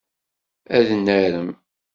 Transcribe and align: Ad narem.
Ad 0.77 0.87
narem. 0.97 1.49